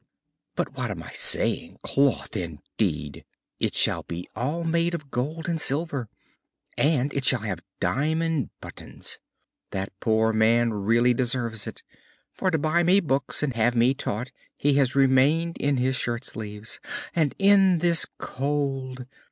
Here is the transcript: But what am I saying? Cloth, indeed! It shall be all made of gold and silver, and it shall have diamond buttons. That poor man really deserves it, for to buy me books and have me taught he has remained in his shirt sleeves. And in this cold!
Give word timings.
But 0.55 0.75
what 0.75 0.89
am 0.89 1.03
I 1.03 1.11
saying? 1.13 1.77
Cloth, 1.83 2.35
indeed! 2.35 3.23
It 3.59 3.75
shall 3.75 4.01
be 4.01 4.27
all 4.35 4.63
made 4.63 4.95
of 4.95 5.11
gold 5.11 5.47
and 5.47 5.61
silver, 5.61 6.09
and 6.75 7.13
it 7.13 7.23
shall 7.23 7.41
have 7.41 7.61
diamond 7.79 8.49
buttons. 8.61 9.19
That 9.69 9.93
poor 9.99 10.33
man 10.33 10.73
really 10.73 11.13
deserves 11.13 11.67
it, 11.67 11.83
for 12.33 12.49
to 12.49 12.57
buy 12.57 12.81
me 12.81 12.99
books 12.99 13.43
and 13.43 13.55
have 13.55 13.75
me 13.75 13.93
taught 13.93 14.31
he 14.57 14.73
has 14.73 14.95
remained 14.95 15.57
in 15.59 15.77
his 15.77 15.95
shirt 15.95 16.25
sleeves. 16.25 16.79
And 17.15 17.35
in 17.37 17.77
this 17.77 18.07
cold! 18.17 19.05